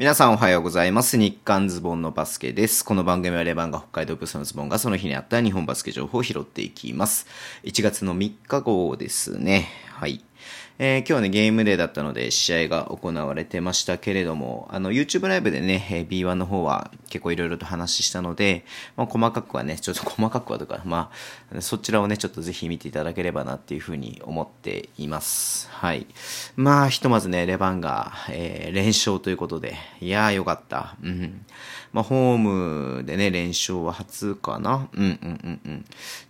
[0.00, 1.18] 皆さんおはようございます。
[1.18, 2.86] 日刊ズボンのバスケです。
[2.86, 7.26] この番組はレバンが北海道ブースのズボンがその日にあった日本バスケ情報を拾っていきます。
[7.64, 9.68] 1月の3日号ですね。
[9.90, 10.24] はい。
[10.78, 18.64] えー今日はね、ゲームデーだったので、試合が行われてましたけれども、あの、YouTube ライブでね、えー B1 の方は結構いろいろと話したので、
[18.96, 21.10] まあ、細かくはね、ちょっと細かくはとか、ま
[21.54, 25.68] あ、そちらをね、ちょっとぜひ見ていただければなっていうふうに思っています。
[25.70, 26.06] はい。
[26.56, 30.96] まあ、ひとまずね、レバンが、えー連勝ということで、いやーよかった。
[31.02, 31.44] うん。
[31.92, 34.88] まあ、ホームでね、連勝は初かな。
[34.92, 35.84] うんうんうんうん。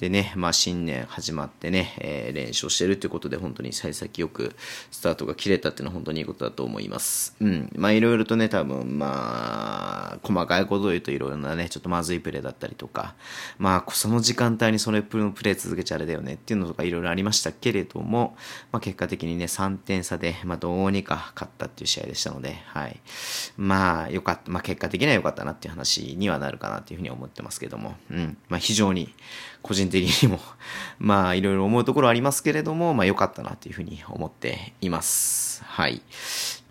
[0.00, 4.54] でね、まあ、新年始まってね、えー連勝してるということで、本当に幸先よく
[4.90, 7.36] スタートが切れたっていうのは本当にいいことだと思います。
[7.40, 7.70] うん。
[7.76, 13.14] まあ、いろいろとね、多分、まあ、細かいことを言うといろいろなね、ちょっとまずいプレーだったりとか、
[13.58, 18.36] まあ、その時間帯にそれプレー続けちゃあれだよねっていうのとかいろいろありましたけれども、
[18.72, 23.00] まあ、結果的にね、3点差で、まあ、どうにか勝ったっていう試合でしたので、はい。
[23.56, 28.36] まあ、よかった、まあ、結果的には良かったなっていう話にはなるかなっていうふうに思ってますけども、うん。
[28.48, 29.14] まあ、非常に、
[29.62, 30.40] 個人的にも、
[30.98, 35.62] まあ、いろいろ思うところありますけれども、まあ、良かったなっていうふうに思っています。
[35.64, 36.02] はい。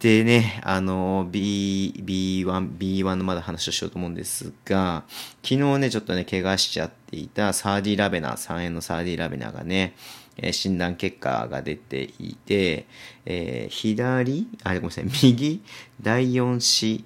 [0.00, 5.04] でね、あの、B、B1、B1 のまだ話をしようと思うんですが、
[5.42, 9.94] 昨日ね、ちょっとね、怪我しちゃっていたサーディ・ラベナ、3円のサーディ・ラベナがね、
[10.42, 12.86] え診断結果が出ていて、
[13.26, 15.62] えー左、あ、ごめんなさい、右、
[16.00, 17.04] 第4子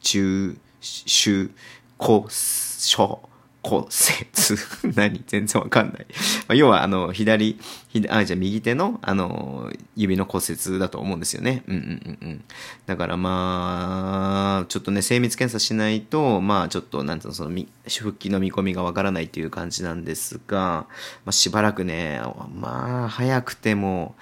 [0.00, 1.50] 中、手、
[1.96, 3.20] 骨、小、
[3.66, 5.24] 骨折 何？
[5.26, 6.06] 全然わかんない。
[6.46, 7.58] ま、要は、あの、左、
[7.92, 11.64] 左あ、じゃ右手の、あの、指の骨折だと思うんですよね。
[11.66, 12.44] うんうんうんうん。
[12.86, 20.86] だからまあ、ちょっとね、精密検査しないと、まあ、ちょっと、なんつうの、その、み復帰の見込みがわからないっていう感じなんですが、
[21.24, 22.20] まあ、しばらくね、
[22.54, 24.14] まあ、早くても、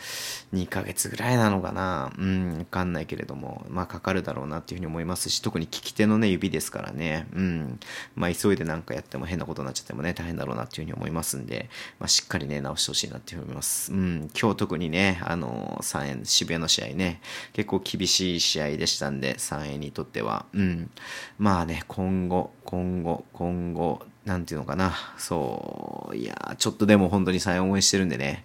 [0.55, 2.13] 2ヶ月ぐらいなのかな。
[2.17, 7.27] うん、わかんないけれども、まあ、かかるだろうなっていうふうに思いますし、特に利き手のね、指ですからね。
[7.35, 7.81] うん。
[8.15, 11.69] まあ、急いでなんかやっても変変なことになっちゃってもね、大変だろうなっていうふうに思いますんで、
[11.99, 13.93] まあ、しっかりね、直してほしいなっていうふうに思います。
[13.93, 17.21] うん、今日特にね、あの、3円、渋谷の試合ね、
[17.53, 20.47] 結構厳しい試合でしたんで、3円にとっては。
[20.55, 20.91] うん。
[21.39, 24.95] まあね、今後、今後、今後、なんていうのかな。
[25.19, 26.17] そう。
[26.17, 28.45] いやーちょっとでも本当に3円応援してるんでね、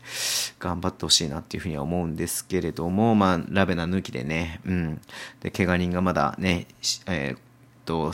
[0.60, 5.02] 頑張ってほしいなっていうふうには思うんですけれども、まあ、ラベナ抜きでね、うん。
[5.40, 6.68] で、怪我人がまだね、
[7.08, 7.40] えーっ
[7.86, 8.12] と、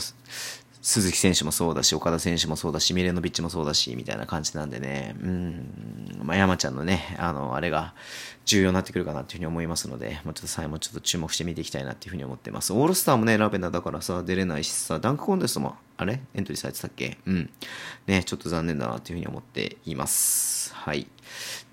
[0.88, 7.92] 鈴木選手もそうだし、岡田選手もそうだし、ミレノビッチもそうだし、みたいな感じなんでね、うん、まあ、山ちゃんのね、あの、あれが
[8.44, 12.72] 重要になってくるかなっていうふうに思いますので、もうちょっと最後ちょっと注目して見ていきたいなっていうふうに思ってます。
[12.72, 16.20] オールスターもね、ラベナだからさ、出れないしさ、ダンクコンテストも、あれ？
[16.34, 17.18] エントリーされてたっけ？
[17.26, 17.50] うん。
[18.06, 20.72] ね、ちょっと残念だなっていうふうに思っています。
[20.72, 21.08] はい。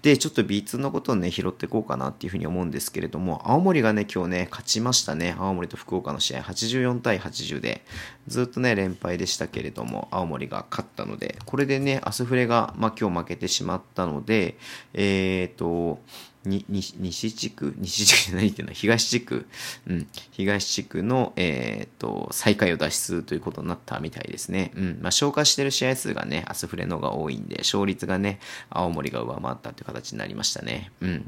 [0.02, 5.36] で、ちょっと B2 のことをね、拾っていこうかなっていうふうに思うんですけれども、青森がね、今日ね、勝ちましたね。
[5.38, 7.86] 青森と福岡の試合、84対80で、
[8.28, 14.58] ずっとね、連敗でしたけれども、青森が勝ったので、これでね、アスフレが、まあ、今日負けてしまったので、
[14.94, 16.00] えっ、と、
[16.46, 19.46] に西地区、西地区じゃないっていうのは東地区、
[19.88, 24.72] うん、東地区の、えっ、と、最下位を脱出ということになったみたいですね。
[24.76, 28.40] うん、まあ、消化してる試合数がね、アスフレの方が多いんで、勝率がね、
[28.70, 30.92] 青森が上回ったっていう形になりましたね。
[31.02, 31.28] うん。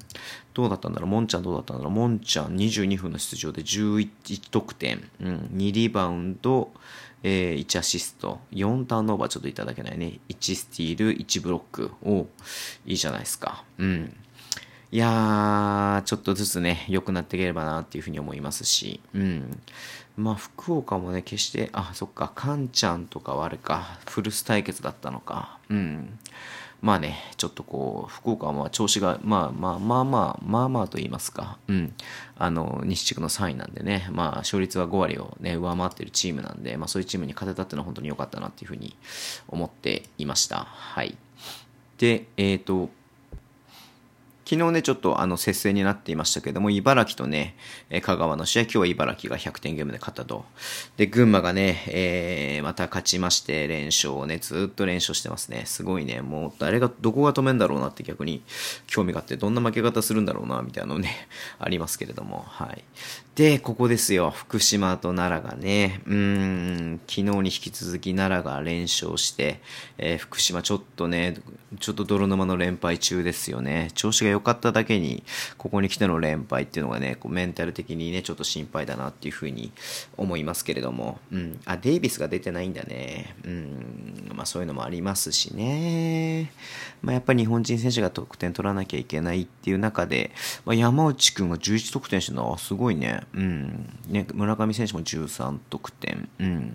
[0.54, 1.10] どうだったんだろう？
[1.10, 1.94] モンちゃんどうだったんだろう？
[1.94, 6.72] モンちゃん22分の出場で11得点、うん、2リバウンド、
[7.24, 10.20] えー1アシスト、4ターンオーバーちょっといただけないね。
[10.30, 11.92] 1スティール、1ブロック。
[12.04, 12.28] お
[12.86, 13.64] いいじゃないですか。
[13.78, 14.16] うん。
[14.92, 19.60] いやー、ちょっとずつね、良くなっていければなっていうふうに思いますし、うん。
[20.16, 25.58] まあ、福岡もね、決して、あ、そっか、カンちゃんとかはあれか、フルス対決だったのか。
[25.70, 26.18] うん。
[26.86, 31.96] まあね、ちょっとこう、福岡は調子が、まあまあまあまあ、まあまあと言いますか、うん。
[32.38, 38.96] あの、西地区の3位なんでね、まあ、勝率は5割をね、上回ってるチームなんで、まあそういうチームに勝てたっていうのは本当に良かったなっていうふうに
[39.48, 40.58] 思っていました。
[40.58, 41.18] はい。
[41.98, 42.92] で、えっ、と、
[44.48, 47.56] 昨日ね、ちょっとあの接戦になっていましたけども、茨城とね、
[47.90, 50.46] え香川の試合、今日は茨城が100点ゲームで勝ったと。
[50.98, 55.64] で、群馬がね、えーまた勝ちまして、連勝をね、ずっと連勝してますね。
[55.66, 58.44] すごいね、もう誰が、どこが止めんだろうなって逆に
[58.86, 61.28] 興味があって、どんな負け方するんだろうな、みたいなのね、
[61.58, 62.84] ありますけれども、はい。
[63.34, 69.60] で、ここですよ、福島と奈良がね、うーん、昨日に引き続き奈良が連勝して、
[69.98, 71.36] えー福島ちょっとね、
[71.80, 73.90] ちょっと泥沼の連敗中ですよね。
[73.96, 75.24] 調子が良かっただけに、
[75.58, 79.72] ここに来ての連敗っていうのがね、こうメンタル的にね、ちょっと心配だなっていうふうに
[80.18, 81.60] 思いますけれども、うん。
[81.66, 83.36] あ、デイビスが出てないんだね。
[83.46, 84.32] うん。
[84.36, 86.52] まあそういうのもありますしね。
[87.02, 90.32] まあやっぱり日本人選手が得点取らなきゃいけないっていう中で、
[90.66, 93.22] まあ、山内くんが11得点してるのはすごいね。
[93.34, 93.90] うん。
[94.08, 96.28] ね、村上選手も13得点。
[96.40, 96.74] うん。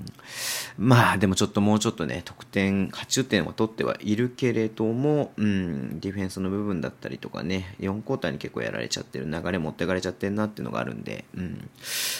[0.79, 11.69] まあでもちょっともうちょっとね、得点、80点は取ってはいるけれども、うん、ディフェンスの部分だったりとかね、4クォーターに結構やられちゃってる、流れ持ってかれちゃってるなっていうのがあるんで、うん。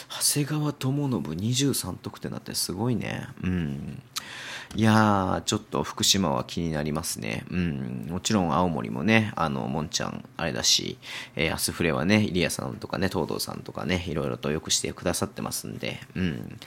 [0.09, 3.27] 長谷川智信23得点だってすごいね。
[3.43, 4.01] うん。
[4.73, 7.43] いやー、ちょっと福島は気になりますね。
[7.51, 8.07] うん。
[8.09, 10.97] もちろん青森もね、あの、もんちゃん、あれだし、
[11.35, 16.57] えー、アスフレはね、イリアさんとかね、東堂さんとかね、いろいろとよくしてくださってますんで、うん。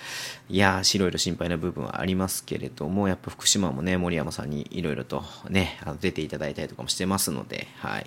[0.51, 8.07] いやー、いろいろ心配な部分はありますけれども、やっぱ福島もね、森山さんにいろいろとね、あの出ていただいたりとかもしてますので、はい。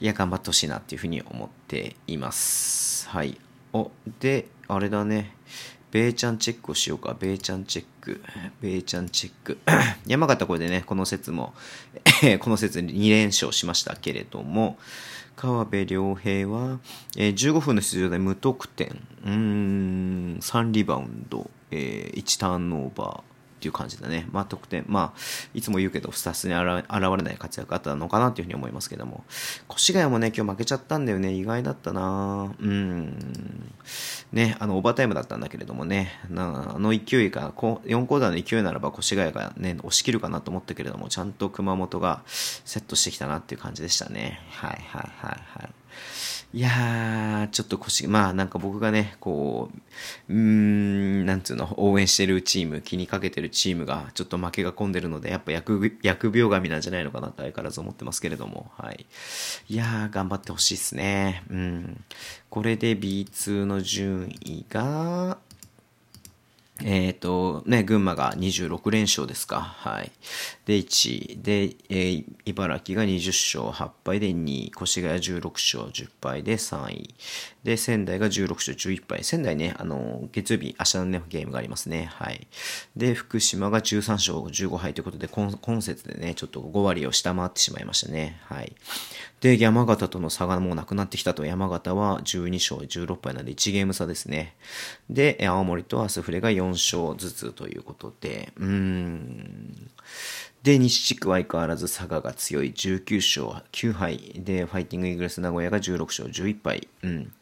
[0.00, 3.08] いや、頑張ってほしいなっていうふうに思っています。
[3.08, 3.38] はい。
[3.72, 5.36] お、で、あれだね。
[5.90, 7.16] ベイちゃんチェックをしようか。
[7.18, 8.22] ベイちゃんチェック。
[8.60, 9.58] ベイちゃんチェック。
[10.06, 11.54] 山形これでね、この説も、
[12.40, 14.78] この説2連勝しましたけれども、
[15.36, 16.80] 川辺良平は、
[17.16, 23.27] えー、15分の出場で無得点、うん、3リバウンド、えー、1ターンオーバー、
[23.58, 24.28] っていう感じだね。
[24.30, 25.20] まあ得点、まあ、
[25.52, 29.24] いつも言うけど、スタスに現れない活躍あったのかなっていうふうに思いますけども。
[29.70, 31.32] 越谷もね、今日負けちゃったんだよね。
[31.32, 33.74] 意外だったなうん。
[34.32, 44.40] ね、あの、オーバータイムだったんだけれどもね、なあの勢いが、4クォーターの勢いならば越谷がね、押し切るかなと思ったけれども、ちゃんと熊本がセットしてきたなっていう感じでしたね。
[44.50, 45.70] はいはいはいはい。
[46.54, 49.68] いやー、ちょっと腰、まあなんか僕がね、こ
[50.28, 59.04] う、うーん、なんつうの、応援してるチーム、気にかけてるチームが、ちょっと負けが込んでるので、やっぱ薬、薬病神なんじゃないのかなって相変わらず思ってますけれども、はい。
[59.68, 61.42] いやー、頑張ってほしいっすね。
[61.50, 62.04] うん。
[62.48, 65.36] これで B2 の順位が、
[66.84, 69.60] えっ、ー、と、ね、群馬が26連勝ですか。
[69.60, 70.12] はい。
[70.64, 71.38] で、1位。
[71.42, 74.72] で、えー、茨城が20勝8敗で2位。
[74.80, 77.14] 越谷16勝10敗で3位。
[77.64, 79.24] で、仙台が16勝11敗。
[79.24, 82.10] 仙台ね、あの、月曜日、明日のね、ゲームがありますね。
[82.14, 82.46] はい。
[82.96, 88.40] で、福島が13勝15敗ということで、今今節でね、ちょっと5割を下回ってしまいましたね。
[88.44, 88.72] はい。
[89.40, 94.56] で、山形との差がもうなくなってきたと、山形は12勝16敗なんで1ゲーム差ですね。
[95.10, 99.90] で、青森とアスフレが4 4勝ずつということで、うーん。
[100.62, 104.18] で、西地区は相変わらず佐賀が強い19勝9敗。
[104.36, 106.88] で、ファイティングイーグルス名古屋が16勝11敗。
[107.02, 107.32] うん。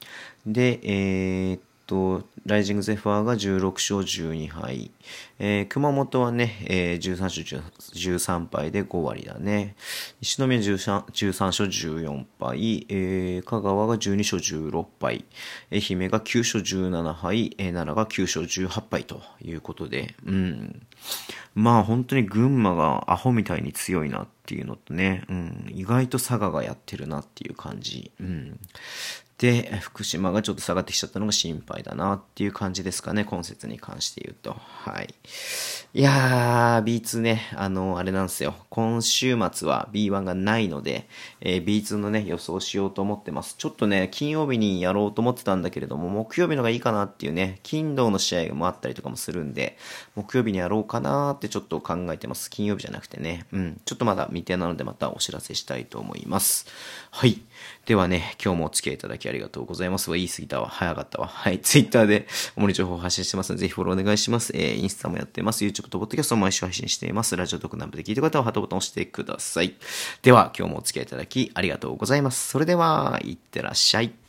[0.46, 4.90] で、えー、っと、ライジングゼファーが16勝12敗。
[5.38, 9.76] えー、熊本はね、えー、13勝13敗で5割だね。
[10.20, 12.86] 石宮 13, 13勝14敗。
[12.88, 15.24] えー、香川が12勝16敗。
[15.72, 17.54] 愛媛が9勝17敗。
[17.58, 20.86] えー、奈良が9勝18敗ということで、うん。
[21.54, 28.12] まあ本当に群馬がアホみたいに強いなってていうのとね、うん、意外と佐賀がやってるなっていう感じ。
[28.20, 28.58] うん。
[29.38, 34.54] で、福島がちょっと下がってきちゃったのが心配だなっていう感じですかね、今節に関して言うと。
[34.54, 35.14] はい。
[35.92, 38.54] いやー、B2 ね、あの、あれなんですよ。
[38.76, 41.08] 今週末は B1 がないので、
[41.40, 43.54] えー、B2 のね、予想しようと思ってます。
[43.56, 49.78] ちょっとね、金曜日にやろうと思ってたんだけれども、木曜日のがいいかなっていうね、金土の試合もあったりとかもするんで、
[50.14, 52.50] 木曜日にやろうかなってちょっと考えてます。
[52.50, 53.46] 金曜日じゃなくてね。
[53.50, 53.80] うん。
[53.86, 56.66] ちょっとまだ未定なのでまたお知らせしたいと思います。
[57.10, 57.40] はい。
[57.86, 60.10] ではね、今日もお付き合いいただきありがとうございます。
[60.10, 60.66] 言い過ぎたわ。
[60.66, 61.28] 早かったわ。
[61.28, 61.60] はい。
[61.60, 64.50] ツイッターで主に情報を発信してますので、ぜひフォローお願いします。
[64.56, 65.64] えー、インスタもやってます。
[65.64, 67.36] YouTube とポッドキャストも毎週配信しています。
[67.36, 69.76] ラジオ特南部で聞いた方はハートボタンを押してください。
[70.22, 72.48] では、今日もお付き合いいただきありがとうございます。
[72.48, 74.25] それでは、いってらっしゃい。